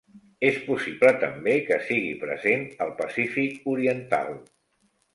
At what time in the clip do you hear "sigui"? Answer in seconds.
1.91-2.17